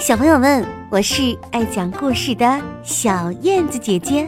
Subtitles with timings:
[0.00, 4.26] 小朋友们，我是爱讲故事的小燕子姐姐，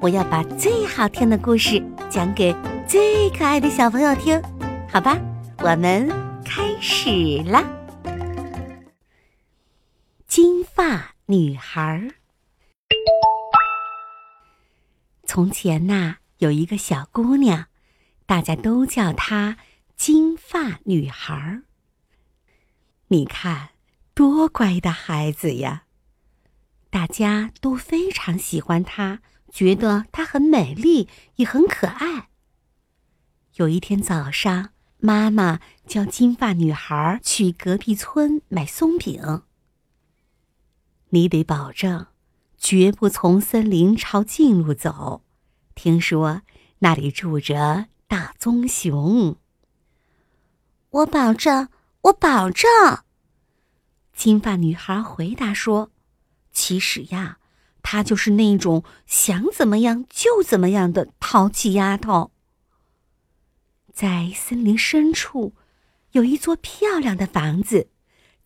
[0.00, 2.52] 我要把最好听的故事讲给
[2.88, 4.42] 最可爱的小朋友听，
[4.90, 5.16] 好吧？
[5.58, 6.08] 我们
[6.44, 7.08] 开始
[7.44, 7.62] 啦！
[10.26, 12.10] 金发女孩。
[15.24, 17.66] 从前呐，有一个小姑娘，
[18.26, 19.58] 大家都叫她
[19.94, 21.60] 金发女孩。
[23.06, 23.73] 你看。
[24.14, 25.84] 多乖的孩子呀！
[26.88, 29.18] 大家都非常喜欢她，
[29.50, 32.28] 觉得她很美丽，也很可爱。
[33.56, 39.42] 有一天早上，妈妈叫金发女孩去隔壁村买松饼。
[41.08, 42.06] 你得保证，
[42.56, 45.24] 绝不从森林朝近路走。
[45.74, 46.42] 听说
[46.78, 49.36] 那里住着大棕熊。
[50.90, 51.68] 我保证，
[52.02, 52.70] 我保证。
[54.14, 55.90] 金发女孩回答说
[56.52, 57.38] ：“其实呀，
[57.82, 62.30] 她就是那种想怎么样就怎么样的淘气丫头。”
[63.92, 65.54] 在森林深处，
[66.12, 67.88] 有一座漂亮的房子，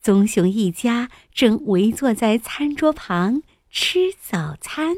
[0.00, 4.96] 棕熊一家正围坐在餐桌旁吃早餐。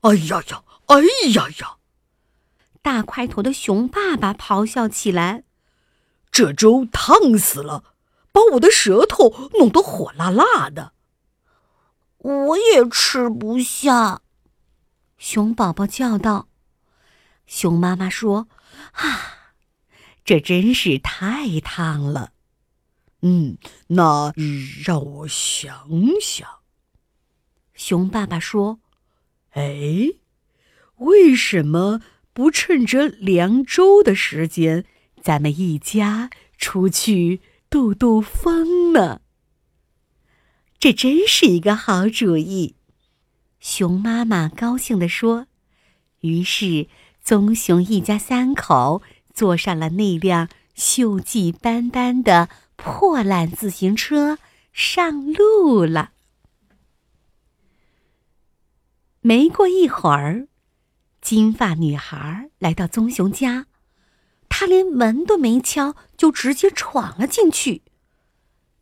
[0.00, 0.96] 哎呀呀，哎
[1.34, 1.76] 呀呀！
[2.80, 5.44] 大块头的熊爸爸咆哮起来
[6.32, 7.84] ：“这粥烫死了！”
[8.32, 10.92] 把我的舌头弄得火辣辣的，
[12.18, 14.22] 我也吃不下。
[15.18, 16.48] 熊宝宝叫道
[17.46, 18.48] ：“熊妈妈说，
[18.92, 19.54] 啊，
[20.24, 22.32] 这真是太烫了。
[23.22, 24.32] 嗯，那
[24.84, 25.88] 让我想
[26.22, 26.48] 想。”
[27.74, 28.80] 熊爸爸说
[29.52, 30.06] ：“哎，
[30.96, 32.00] 为什么
[32.32, 34.86] 不趁着凉粥的时间，
[35.20, 37.40] 咱们一家出去？”
[37.70, 39.20] 兜兜风呢，
[40.80, 42.74] 这真是一个好主意。
[43.60, 45.46] 熊妈妈高兴地说。
[46.18, 46.88] 于是，
[47.22, 49.02] 棕熊一家三口
[49.32, 54.38] 坐上了那辆锈迹斑斑的破烂自行车，
[54.72, 56.10] 上路了。
[59.20, 60.48] 没过一会儿，
[61.22, 63.68] 金发女孩来到棕熊家。
[64.60, 67.82] 他连门都没敲，就直接闯了进去。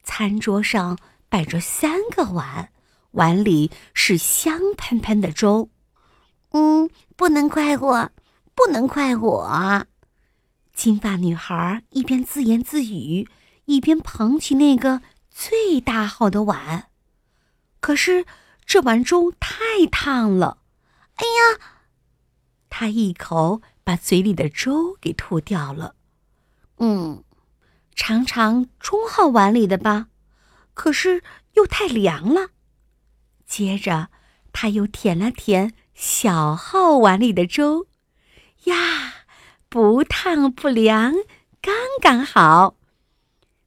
[0.03, 2.73] 餐桌上摆着三个碗，
[3.13, 5.71] 碗里是香喷喷的粥。
[6.51, 8.11] 嗯，不能怪我，
[8.57, 9.87] 不能怪我。
[10.75, 13.29] 金发女孩一边自言自语，
[13.67, 15.01] 一边捧起那个
[15.31, 16.89] 最大号的碗。
[17.79, 18.27] 可是
[18.67, 20.59] 这碗粥太烫了，
[21.15, 21.61] 哎呀！
[22.69, 23.63] 她一口。
[23.89, 25.95] 把嘴里的粥给吐掉了，
[26.77, 27.25] 嗯，
[27.95, 30.09] 尝尝中号碗里的吧，
[30.75, 31.23] 可是
[31.55, 32.51] 又太凉了。
[33.47, 34.11] 接着，
[34.53, 37.87] 他又舔了舔小号碗里的粥，
[38.65, 39.25] 呀，
[39.71, 41.15] 不烫不凉，
[41.63, 42.75] 刚刚好。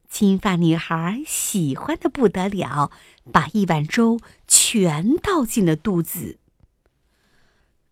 [0.07, 2.91] 金发女孩喜欢的不得了，
[3.31, 6.37] 把一碗粥全倒进了肚子。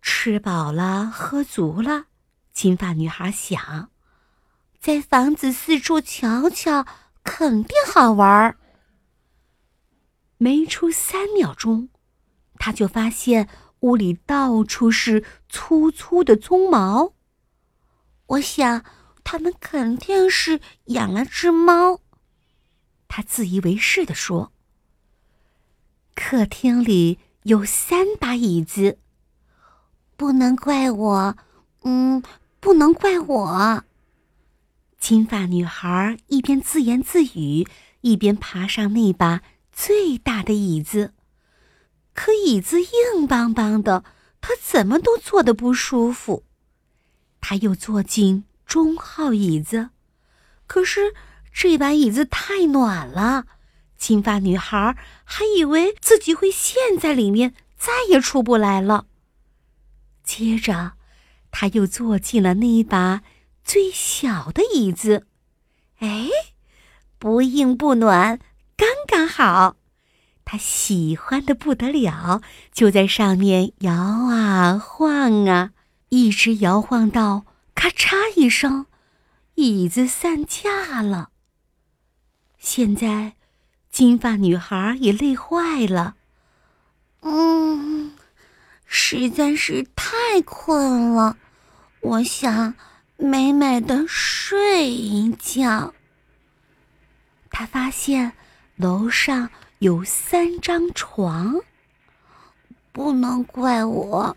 [0.04, 2.06] 吃饱了，喝足了。
[2.52, 3.90] 金发女孩想，
[4.80, 6.86] 在房子四处瞧瞧，
[7.24, 8.58] 肯定好玩儿。
[10.38, 11.90] 没出三秒钟，
[12.58, 13.50] 她就发现
[13.82, 17.14] 屋里到处是粗粗的鬃毛。
[18.26, 18.84] 我想，
[19.24, 22.02] 他们肯定是养了只猫。
[23.08, 24.52] 她自以为是的说。
[26.16, 29.00] 客厅里有三把椅子，
[30.18, 31.38] 不能怪我，
[31.84, 32.24] 嗯。
[32.62, 33.86] 不能怪我。
[35.00, 37.66] 金发女孩一边自言自语，
[38.02, 39.42] 一边爬上那把
[39.72, 41.14] 最大的椅子。
[42.14, 44.04] 可椅子硬邦邦的，
[44.42, 46.44] 她怎么都坐得不舒服。
[47.40, 49.92] 她又坐进中号椅子，
[50.68, 51.14] 可是
[51.54, 53.46] 这把椅子太暖了，
[53.98, 59.06] 金发女孩还以为自己会陷在里面，再也出不来了。
[60.26, 60.99] 接着。
[61.52, 63.22] 他又坐进了那一把
[63.64, 65.28] 最小的椅子，
[66.00, 66.30] 哎，
[67.18, 68.40] 不硬不暖，
[68.78, 69.76] 刚刚好。
[70.46, 72.42] 他喜欢的不得了，
[72.72, 75.72] 就在上面摇啊晃啊，
[76.10, 78.88] 一直摇晃到咔嚓一声，
[79.56, 81.30] 椅子散架了。
[82.58, 83.36] 现在，
[83.92, 86.16] 金发女孩也累坏了，
[87.22, 88.14] 嗯。
[88.92, 91.38] 实在是太困了，
[92.02, 92.74] 我想
[93.18, 95.94] 美美的睡一觉。
[97.52, 98.34] 他发现
[98.76, 99.48] 楼上
[99.78, 101.62] 有三张床。
[102.92, 104.36] 不能怪我，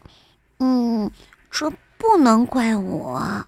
[0.59, 1.11] 嗯，
[1.51, 3.47] 这不能怪我。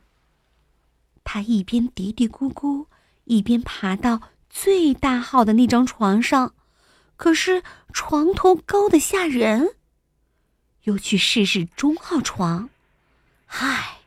[1.23, 2.87] 他一边嘀嘀咕咕，
[3.25, 6.55] 一边爬到最大号的那张床上，
[7.17, 7.63] 可是
[7.93, 9.77] 床头高的吓人。
[10.85, 12.71] 又去试试中号床，
[13.47, 13.99] 嗨，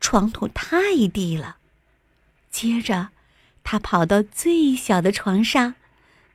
[0.00, 1.56] 床头太低了。
[2.50, 3.08] 接着，
[3.64, 5.74] 他跑到最小的床上，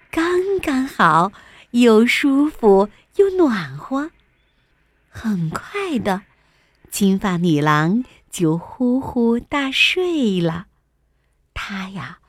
[0.10, 1.32] 刚刚好，
[1.72, 4.12] 又舒服又暖和。
[5.10, 6.24] 很快的，
[6.90, 10.68] 金发女郎就呼呼大睡了。
[11.54, 12.20] 她呀，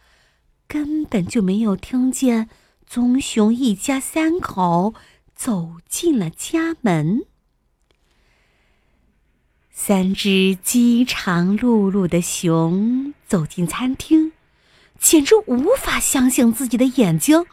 [0.66, 2.48] 根本就没有听见
[2.86, 4.94] 棕熊一家三口
[5.34, 7.26] 走进了家门。
[9.74, 14.32] 三只饥肠辘辘的熊走进餐厅，
[14.98, 17.46] 简直无法相信自己的眼睛。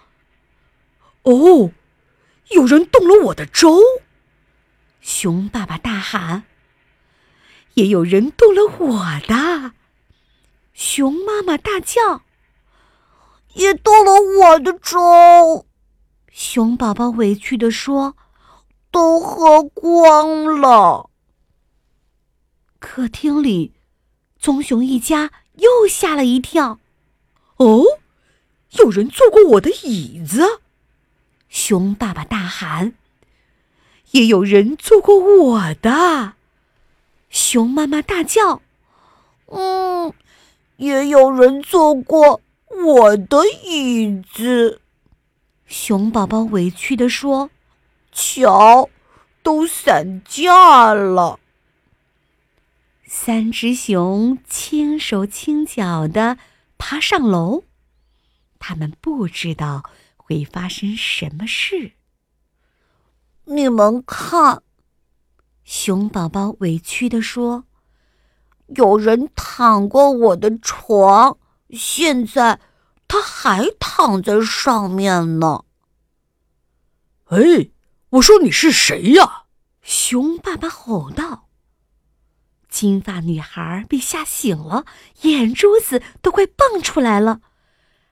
[1.23, 1.71] 哦，
[2.49, 3.79] 有人动了我的粥！
[4.99, 6.43] 熊爸爸大喊。
[7.75, 9.71] 也有人动了我的！
[10.73, 12.21] 熊妈妈大叫。
[13.53, 15.65] 也动了我的粥！
[16.31, 18.15] 熊宝宝委屈地说
[18.91, 21.08] ：“都喝光了。”
[22.79, 23.73] 客厅里，
[24.39, 26.79] 棕熊一家又吓了一跳。
[27.57, 27.83] 哦，
[28.71, 30.61] 有人坐过我的椅子！
[31.49, 32.93] 熊爸爸大喊。
[34.11, 36.33] 也有人坐过我的！
[37.29, 38.61] 熊妈妈大叫。
[39.47, 40.13] 嗯，
[40.77, 42.41] 也有人坐过
[42.85, 44.81] 我的椅子。
[45.67, 47.51] 熊宝宝委屈地说
[48.11, 48.89] ：“瞧，
[49.43, 51.39] 都散架了。”
[53.11, 56.37] 三只熊轻手轻脚地
[56.77, 57.63] 爬上楼，
[58.59, 59.81] 他们不知道
[60.15, 61.93] 会发生什么事。
[63.45, 64.61] 你们看，
[65.63, 67.63] 熊宝宝委屈地说
[68.77, 71.39] ：“有人躺过我的床，
[71.71, 72.59] 现在
[73.07, 75.65] 他还躺在上面呢。”
[77.25, 77.71] 哎，
[78.11, 79.45] 我说你是谁呀？
[79.81, 81.48] 熊爸爸吼道。
[82.69, 84.85] 金发女孩被吓醒了，
[85.23, 87.41] 眼珠子都快蹦出来了。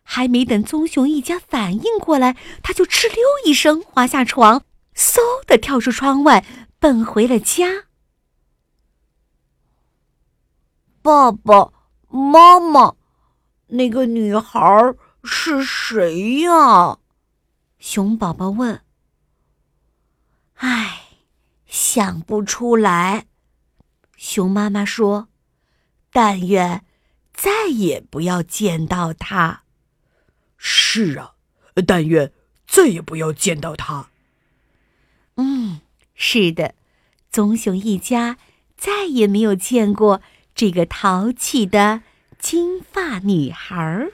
[0.09, 4.63] 还没等棕熊一家反应过来，他就哧溜一声滑下床，
[4.95, 6.45] 嗖的跳出窗外，
[6.79, 7.85] 奔回了家。
[11.01, 11.71] 爸爸
[12.09, 12.95] 妈妈，
[13.67, 16.99] 那个女孩是谁呀？
[17.79, 18.81] 熊宝宝问。
[20.55, 21.01] 唉，
[21.65, 23.27] 想不出来。
[24.17, 25.29] 熊妈妈说
[26.11, 26.83] ：“但愿
[27.33, 29.61] 再也不要见到他。”
[30.57, 31.35] 是啊，
[31.85, 32.33] 但愿
[32.65, 34.09] 再也不要见到他。
[35.35, 35.81] 嗯，
[36.15, 36.73] 是的，
[37.31, 38.37] 棕熊一家
[38.75, 40.21] 再也没有见过
[40.55, 42.01] 这个淘气的
[42.39, 44.11] 金发女孩儿。